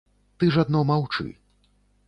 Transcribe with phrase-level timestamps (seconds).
[0.43, 1.29] Ты ж адно маўчы.